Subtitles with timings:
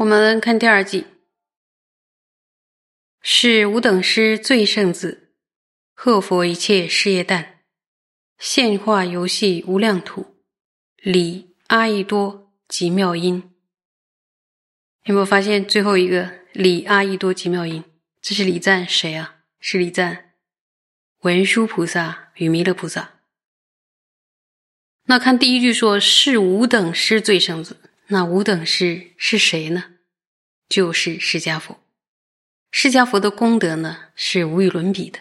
[0.00, 1.04] 我们看第二季，
[3.20, 5.34] 是无等师最圣子，
[5.92, 7.56] 贺佛一切事业旦，
[8.38, 10.40] 现化游戏无量土，
[10.96, 13.52] 礼阿逸多及妙音。
[15.04, 17.84] 有没有发现最后一个礼阿逸多及妙音？
[18.22, 19.42] 这是礼赞谁啊？
[19.58, 20.32] 是礼赞
[21.20, 23.20] 文殊菩萨与弥勒菩萨。
[25.04, 27.76] 那看第一句说是无等师最圣子。
[28.12, 29.84] 那无等师是谁呢？
[30.70, 31.78] 就是释迦佛。
[32.70, 35.18] 释迦佛的功德呢是无与伦比的，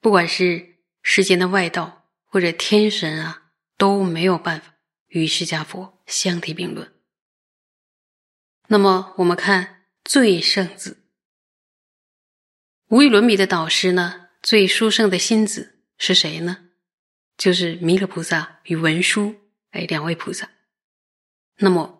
[0.00, 4.76] 不管是世间的外道或者天神啊，都没有办法
[5.08, 6.94] 与释迦佛相提并论。
[8.68, 11.04] 那么我们看最圣子，
[12.88, 16.70] 无与伦比的导师呢，最殊胜的心子是谁呢？
[17.36, 19.34] 就是弥勒菩萨与文殊
[19.72, 20.48] 哎两位菩萨。
[21.56, 21.94] 那么。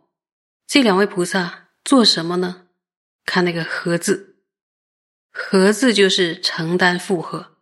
[0.68, 2.65] 这两位菩萨做什么呢？
[3.26, 4.36] 看那个“合”字
[5.30, 7.58] ，“合”字就是承担负荷，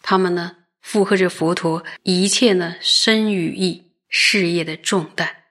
[0.00, 5.44] 他们呢负荷着佛陀一切呢身语意事业的重担。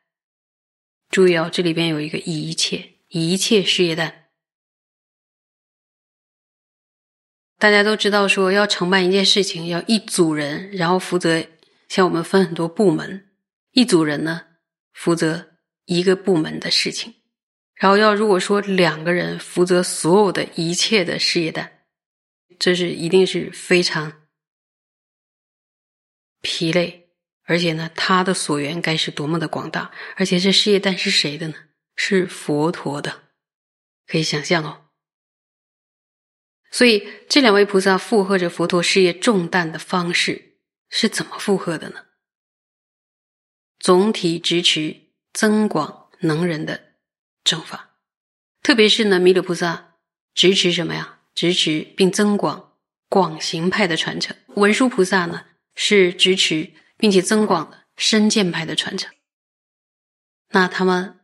[1.09, 4.29] 注意哦，这里边有一个“一切”，一切事业担。
[7.57, 11.45] 大家都知道，说要承办一件事情，要一组人，然后负责。
[11.89, 13.29] 像我们分很多部门，
[13.71, 14.43] 一组人呢
[14.93, 15.57] 负责。
[15.89, 17.13] 一个部门的事情，
[17.79, 21.83] 然后要如果说两个人负责所有的一切的事业单，
[22.57, 24.27] 这是一定是非常
[26.41, 27.09] 疲累，
[27.43, 31.55] 而且呢，他的所缘该是多么的广大，而且这事业单是谁的呢？
[31.95, 33.23] 是佛陀的，
[34.05, 34.89] 可以想象哦。
[36.71, 40.57] 所以这两位菩萨负荷着佛陀事业重担的方式
[40.89, 42.05] 是怎么负荷的呢？
[43.79, 45.07] 总体支持。
[45.33, 46.86] 增广能人的
[47.47, 47.95] 正法，
[48.61, 49.95] 特别是呢，弥勒菩萨
[50.33, 51.19] 支持什么呀？
[51.33, 52.73] 支持并增广
[53.07, 54.35] 广行派的传承。
[54.55, 59.13] 文殊菩萨呢，是支持并且增广的深见派的传承。
[60.49, 61.21] 那他们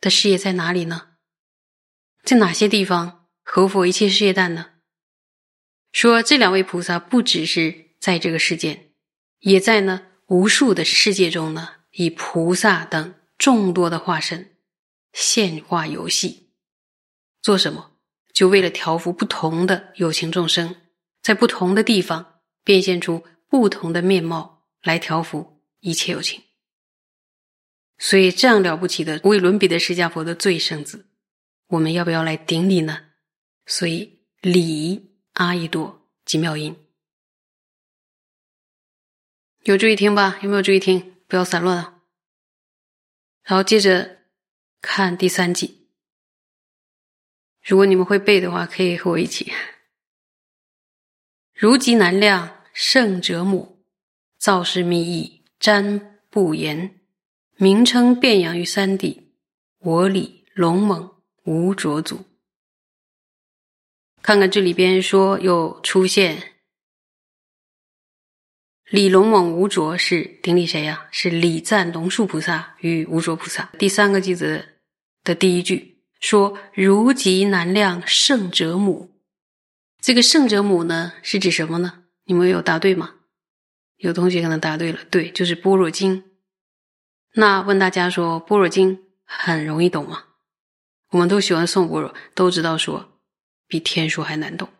[0.00, 1.10] 的事业在哪里呢？
[2.24, 4.70] 在哪些地方合佛一切事业旦呢？
[5.92, 8.90] 说这两位菩萨不只是在这个世间，
[9.38, 11.76] 也在呢无数的世界中呢。
[11.92, 14.56] 以菩萨等众多的化身
[15.20, 16.52] 现化游戏，
[17.42, 17.98] 做什么？
[18.32, 20.76] 就为了调伏不同的有情众生，
[21.20, 26.40] 在不同的地方变现出不同的面貌来调伏一切有情。
[27.98, 31.08] 所以这样了不起的无与伦比的释迦佛的最圣子，
[31.66, 33.06] 我们要不要来顶礼呢？
[33.66, 36.76] 所以礼阿逸多及妙音，
[39.64, 40.38] 有注意听吧？
[40.42, 41.16] 有没有注意听？
[41.26, 42.02] 不要散乱啊！
[43.42, 44.17] 然后接着
[44.90, 45.86] 看第三季。
[47.62, 49.52] 如果你们会背的话，可以和我一起。
[51.54, 53.84] 如极难量圣者母，
[54.38, 56.00] 造世密意瞻
[56.30, 56.98] 不言，
[57.56, 59.34] 名称遍扬于三地。
[59.78, 62.24] 我李龙猛无卓祖。
[64.22, 66.54] 看看这里边说又出现。
[68.86, 71.08] 李龙猛无卓是顶礼谁呀？
[71.12, 73.70] 是礼赞龙树菩萨与无卓菩萨。
[73.78, 74.76] 第三个句子
[75.28, 79.10] 的第一句说：“如极难量圣者母。”
[80.00, 82.04] 这个圣者母呢，是指什么呢？
[82.24, 83.16] 你们有答对吗？
[83.98, 86.24] 有同学可能答对了，对，就是般若经。
[87.34, 90.24] 那问大家说，般若经很容易懂吗？
[91.10, 93.20] 我们都喜欢诵般若，都知道说
[93.66, 94.70] 比天书还难懂。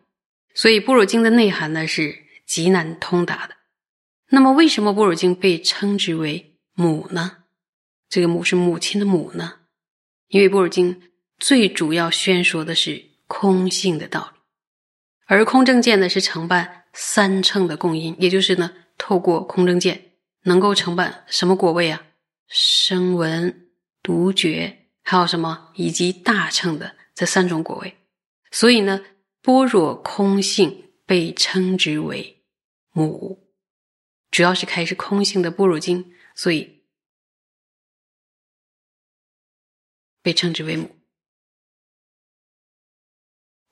[0.55, 3.55] 所以般若经的内涵呢，是极难通达的。
[4.29, 7.43] 那么，为什么般若经被称之为母呢？
[8.09, 9.58] 这个母是母亲的母呢？
[10.29, 11.01] 因为般若经
[11.37, 14.39] 最主要宣说的是空性的道理，
[15.25, 20.13] 而空正见呢是承办三乘的共因，也就是呢，透过空正见
[20.43, 22.03] 能够承办什么果位啊？
[22.47, 23.67] 声闻、
[24.01, 27.95] 独觉，还有什么以及大乘的这三种果位。
[28.51, 29.01] 所以呢，
[29.41, 32.43] 般若空性被称之为
[32.91, 33.47] 母。
[34.31, 36.78] 主要是开始空性的般若经，所以
[40.29, 40.95] 被称之为母。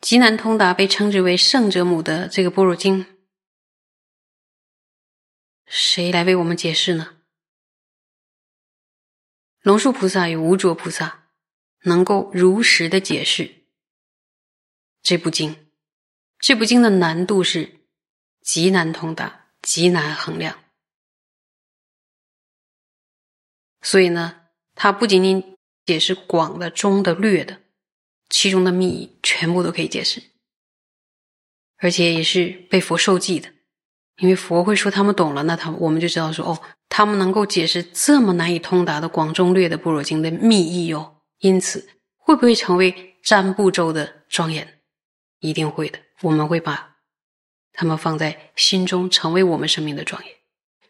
[0.02, 3.06] 极难通达被称之为圣者母的这个般若经，
[5.68, 7.20] 谁来为我们解释呢？
[9.60, 11.30] 龙树菩萨与无着菩萨
[11.82, 13.68] 能够如实的解释
[15.04, 15.70] 这部经。
[16.40, 17.82] 这部经的难度是
[18.42, 19.46] 极难通达。
[19.62, 20.64] 极难衡量，
[23.82, 25.57] 所以呢，它不仅仅
[25.88, 27.62] 解释广的、中的、略的，
[28.30, 30.22] 其中的密意全部都可以解释，
[31.78, 33.50] 而且也是被佛受记的。
[34.18, 41.22] 因为佛会说他们懂了，那他我们就知道说哦，他们能够解释这么难以通达的广中略的般若经的密意哟。
[41.40, 41.88] 因此，
[42.18, 44.82] 会不会成为占卜咒的庄严？
[45.40, 46.00] 一定会的。
[46.24, 46.98] 我们会把
[47.72, 50.34] 他们放在心中，成为我们生命的庄严。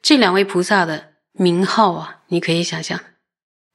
[0.02, 2.98] 这两位菩萨的名号啊，你可以想象，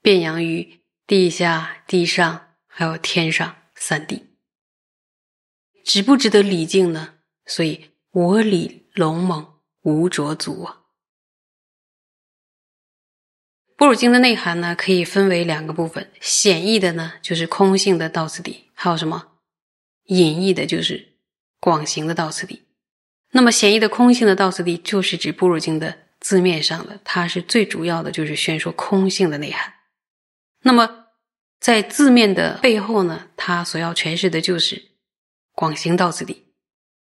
[0.00, 0.81] 遍扬于
[1.12, 4.30] 地下、地上，还有天上三地。
[5.84, 7.16] 值不值得礼敬呢？
[7.44, 8.88] 所以我礼。
[8.94, 10.80] 龙猛无着足啊！
[13.76, 19.32] 般若经的内涵呢，可以分为两个部分：显义的呢，就是空性的道次第；还有什么
[20.04, 21.18] 隐义的，就是
[21.60, 22.62] 广行的道次第。
[23.32, 29.74] 那么显义的空性的道次第，就是指般若经的字面上的，它是最主要的，就是宣说空性的内涵。
[30.64, 31.01] 那么
[31.62, 34.88] 在字面的背后呢，它所要诠释的就是
[35.52, 36.48] 广行道次第。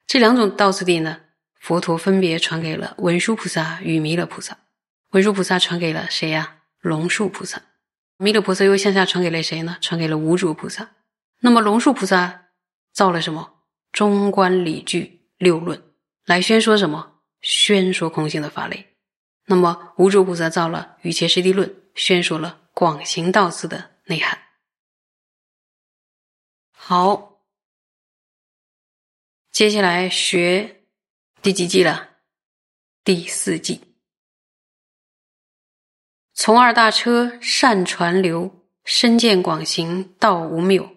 [0.06, 1.22] 这两种道次第呢？
[1.58, 4.56] 佛陀分别传给了文殊菩萨与弥勒菩萨，
[5.10, 6.58] 文殊菩萨传给了谁呀？
[6.78, 7.62] 龙树菩萨，
[8.16, 9.76] 弥勒菩萨又向下传给了谁呢？
[9.80, 10.90] 传给了无主菩萨。
[11.40, 12.42] 那么龙树菩萨
[12.92, 13.54] 造了什么？
[13.90, 15.82] 中观理具六论
[16.26, 17.14] 来宣说什么？
[17.40, 18.94] 宣说空性的法类。
[19.46, 24.38] 那么无主菩萨造了瑜伽师地论，宣说了广行道次的内涵。
[26.86, 27.40] 好，
[29.50, 30.82] 接下来学。
[31.40, 32.18] 第几季了？
[33.02, 33.80] 第四季。
[36.34, 40.94] 从二大车善传流，身见广行道无谬，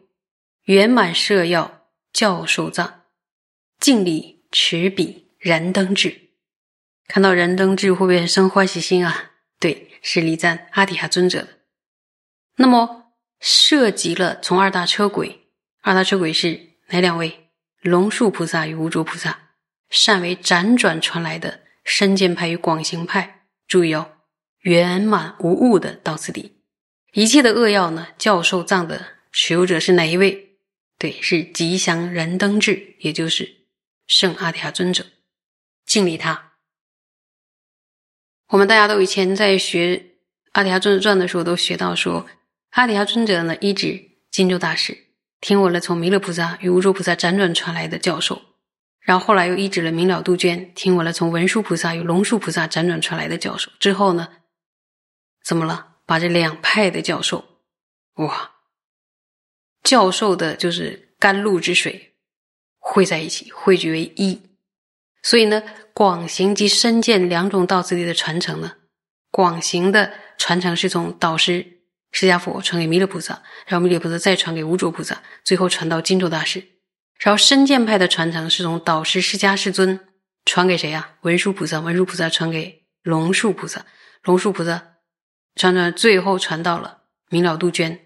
[0.63, 3.05] 圆满设要教授藏，
[3.79, 6.31] 敬礼持笔燃灯智。
[7.07, 9.31] 看到燃灯智会不会生欢喜心啊？
[9.57, 11.59] 对，是礼赞阿底哈尊者的。
[12.57, 15.46] 那么涉及了从二大车轨，
[15.87, 17.47] 二大出轨是哪两位？
[17.79, 19.53] 龙树菩萨与无著菩萨。
[19.89, 24.17] 善为辗转传来的深见派与广行派，注意哦，
[24.59, 26.57] 圆满无误的到此地，
[27.13, 28.09] 一切的恶药呢？
[28.17, 29.01] 教授藏的
[29.31, 30.57] 持有者是哪一位？
[30.97, 33.49] 对，是吉祥燃灯智，也就是
[34.07, 35.05] 圣阿底亚尊者，
[35.85, 36.51] 敬礼他。
[38.49, 40.17] 我们大家都以前在学
[40.51, 42.27] 阿底亚尊者传的时候，都学到说，
[42.71, 45.05] 阿底亚尊者呢，一指金州大师，
[45.39, 48.41] 听闻了从弥勒菩萨与无著菩萨辗转传来的教授。
[48.99, 54.27] 然后后来又医治了明了杜鹃，听闻了从文殊菩萨与龙树菩萨辗转传来的教授之后呢，
[55.45, 55.95] 怎么了？
[56.05, 57.45] 把这两派的教授，
[58.15, 58.51] 哇，
[59.83, 62.15] 教授的就是甘露之水
[62.79, 64.41] 汇在一起，汇聚为一。
[65.23, 65.63] 所以呢，
[65.93, 68.73] 广行及深见两种道次第的传承呢，
[69.31, 71.76] 广行的传承是从导师
[72.12, 76.63] 释迦佛传给弥勒菩萨，然后弥勒菩萨再传给无著菩萨，最后传到金州大师。
[77.19, 80.00] 然后深见派的传承是从导师释迦世尊
[80.45, 81.15] 传给谁呀？
[81.21, 83.86] 文殊菩萨，文殊菩萨传给龙树菩萨，
[84.24, 84.95] 龙树菩萨
[85.56, 88.00] 传传，最后传到了明了杜鹃。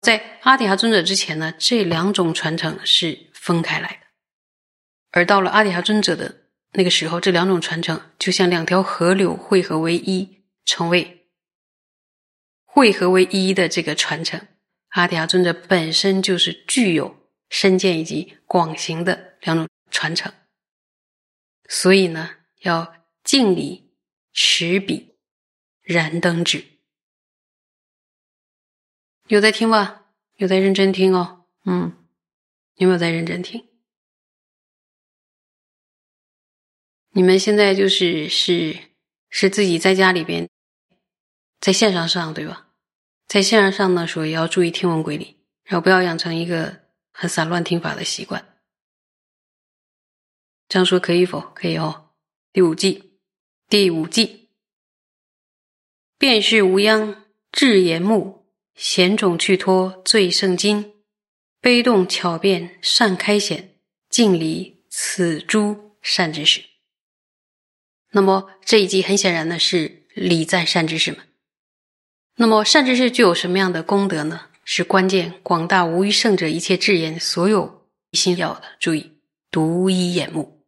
[0.00, 3.96] 在阿底哈尊者之前呢，这两种传承是分开来的，
[5.12, 6.42] 而到了阿底哈尊者的
[6.72, 11.21] 那个时候，这两种传承就像两条河流汇合为一，成为
[12.72, 14.48] 汇合为一的这个传承。
[14.88, 17.20] 阿底亚尊者本身就是具有。
[17.52, 20.32] 深见以及广行的两种传承，
[21.68, 23.92] 所以呢，要敬礼、
[24.32, 25.18] 持笔、
[25.82, 26.64] 燃灯纸。
[29.26, 30.06] 有在听吧？
[30.36, 31.44] 有在认真听哦。
[31.66, 31.94] 嗯，
[32.76, 33.68] 有没有在认真听？
[37.10, 38.94] 你们现在就是是
[39.28, 40.48] 是自己在家里边，
[41.62, 42.66] 在线上上对吧？
[43.26, 45.24] 在线上上的时候也要注意听闻规律，
[45.64, 46.82] 然后不要养成一个。
[47.14, 48.58] 很散乱听法的习惯，
[50.66, 51.42] 这样说可以否？
[51.54, 52.14] 可以哦。
[52.54, 53.18] 第五季，
[53.68, 54.48] 第五季，
[56.16, 60.94] 便是无央智言目，险种去脱最胜金，
[61.60, 63.76] 悲动巧辩善开显，
[64.08, 66.64] 敬礼此诸善知识。
[68.12, 71.20] 那么这一季很显然呢是礼赞善知识们。
[72.36, 74.48] 那么善知识具有什么样的功德呢？
[74.64, 79.18] 是关键，广大无余圣者一切智言，所有心要的，注意
[79.50, 80.64] 独一眼目，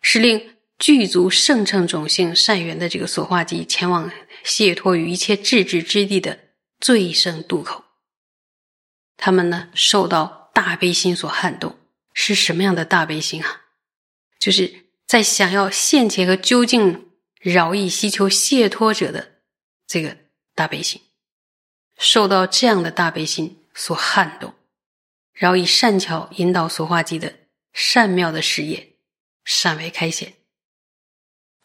[0.00, 4.10] 是令具足圣乘种性善缘的这个所化机前往
[4.42, 6.38] 解脱于一切智智之地的
[6.80, 7.84] 最胜渡口。
[9.16, 11.78] 他们呢，受到大悲心所撼动，
[12.12, 13.60] 是什么样的大悲心啊？
[14.38, 19.31] 就是在想要现前和究竟饶益希求解脱者的
[19.92, 20.16] 这个
[20.54, 21.02] 大悲心。
[21.98, 24.54] 受到这样的大悲心所撼动，
[25.34, 27.40] 然后以善巧引导所化机的
[27.74, 28.96] 善妙的事业，
[29.44, 30.32] 善为开显，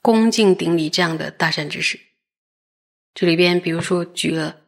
[0.01, 1.97] 恭敬顶礼这样的大善之事。
[3.13, 4.63] 这里边，比如说举了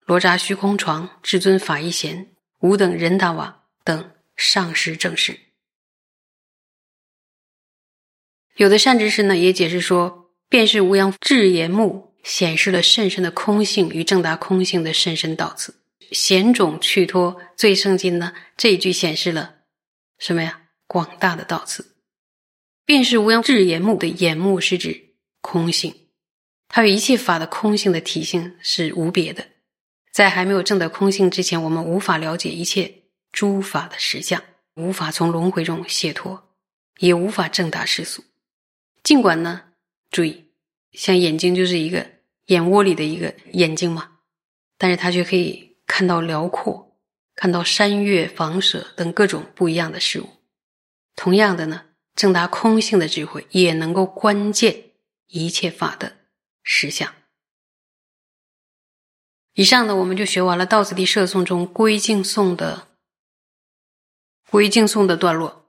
[0.00, 5.40] 罗刹虚空床、至尊法一贤、五等人大瓦等上师正事。
[8.56, 15.74] 有的善知识呢，也解释说，便是无阳智言目显示了甚深的空性与正达空性的甚深道次。
[16.12, 19.56] 显种去脱最圣经呢，这一句显示了
[20.16, 20.60] 什么呀？
[20.86, 21.96] 广大的道次。
[22.84, 25.92] 便是无阳智言目的眼目是指空性。
[26.68, 29.48] 它与一切法的空性的体性是无别的，
[30.12, 34.40] 在还没有证得空性之前，我们无法了解一切诸法的实相，
[34.76, 36.48] 无法从轮回中解脱，
[36.98, 38.22] 也无法正达世俗。
[39.02, 39.62] 尽管呢，
[40.12, 40.44] 注意，
[40.92, 42.06] 像眼睛就是一个
[42.50, 44.18] 眼窝里的一个眼睛嘛，
[44.76, 46.96] 但是他却可以看到辽阔，
[47.34, 50.28] 看到山岳房舍等各种不一样的事物。
[51.14, 54.90] 同样的呢，正达空性的智慧也能够观见
[55.28, 56.16] 一切法的。
[56.62, 57.14] 实相。
[59.54, 62.88] 以上呢，我们就学完了《道次第摄颂》中归敬颂的
[64.50, 65.59] 归敬颂的段落。